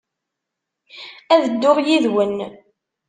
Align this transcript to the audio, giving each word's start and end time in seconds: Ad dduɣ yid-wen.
Ad 1.33 1.41
dduɣ 1.51 1.77
yid-wen. 1.85 2.37